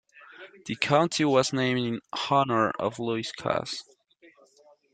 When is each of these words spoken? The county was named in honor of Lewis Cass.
The 0.65 0.73
county 0.75 1.25
was 1.25 1.53
named 1.53 1.79
in 1.79 2.01
honor 2.31 2.71
of 2.71 2.97
Lewis 2.97 3.31
Cass. 3.31 3.83